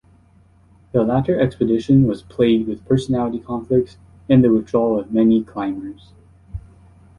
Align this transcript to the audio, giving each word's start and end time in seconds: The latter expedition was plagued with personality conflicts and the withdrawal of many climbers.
The 0.93 1.03
latter 1.03 1.39
expedition 1.39 2.07
was 2.07 2.23
plagued 2.23 2.67
with 2.67 2.83
personality 2.87 3.37
conflicts 3.37 3.97
and 4.27 4.43
the 4.43 4.51
withdrawal 4.51 4.99
of 4.99 5.13
many 5.13 5.43
climbers. 5.43 6.11